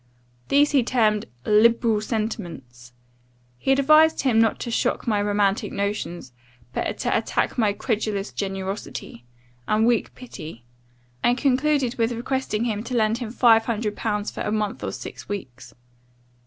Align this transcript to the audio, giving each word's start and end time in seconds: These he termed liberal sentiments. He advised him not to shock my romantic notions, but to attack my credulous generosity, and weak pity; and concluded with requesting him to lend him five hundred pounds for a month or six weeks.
These 0.47 0.71
he 0.71 0.81
termed 0.83 1.25
liberal 1.45 2.01
sentiments. 2.01 2.91
He 3.59 3.71
advised 3.71 4.21
him 4.21 4.41
not 4.41 4.59
to 4.61 4.71
shock 4.71 5.05
my 5.05 5.21
romantic 5.21 5.71
notions, 5.71 6.33
but 6.73 6.97
to 6.97 7.15
attack 7.15 7.55
my 7.55 7.71
credulous 7.71 8.31
generosity, 8.31 9.25
and 9.67 9.85
weak 9.85 10.15
pity; 10.15 10.63
and 11.21 11.37
concluded 11.37 11.99
with 11.99 12.13
requesting 12.13 12.63
him 12.63 12.83
to 12.85 12.95
lend 12.95 13.19
him 13.19 13.29
five 13.29 13.65
hundred 13.65 13.95
pounds 13.95 14.31
for 14.31 14.41
a 14.41 14.51
month 14.51 14.83
or 14.83 14.91
six 14.91 15.29
weeks. 15.29 15.75